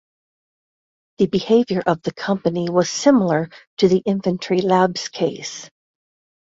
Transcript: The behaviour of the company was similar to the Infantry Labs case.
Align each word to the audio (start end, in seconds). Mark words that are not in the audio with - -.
The 1.19 1.27
behaviour 1.27 1.83
of 1.85 2.01
the 2.01 2.11
company 2.11 2.71
was 2.71 2.89
similar 2.89 3.51
to 3.77 3.87
the 3.87 3.99
Infantry 3.99 4.61
Labs 4.61 5.09
case. 5.09 5.69